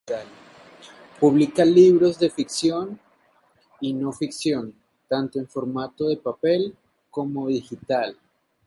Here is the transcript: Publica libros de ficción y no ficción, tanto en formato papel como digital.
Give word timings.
Publica 1.19 1.63
libros 1.63 2.17
de 2.17 2.31
ficción 2.31 2.99
y 3.79 3.93
no 3.93 4.11
ficción, 4.11 4.73
tanto 5.07 5.37
en 5.37 5.47
formato 5.47 6.05
papel 6.23 6.75
como 7.11 7.47
digital. 7.49 8.17